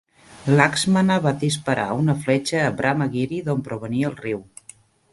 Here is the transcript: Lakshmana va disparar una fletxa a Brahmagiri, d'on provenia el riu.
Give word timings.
Lakshmana 0.59 1.17
va 1.25 1.33
disparar 1.43 1.85
una 1.97 2.17
fletxa 2.23 2.65
a 2.65 2.75
Brahmagiri, 2.81 3.45
d'on 3.51 3.63
provenia 3.71 4.13
el 4.15 4.21
riu. 4.27 4.47